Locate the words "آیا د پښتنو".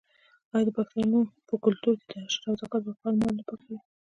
0.53-1.19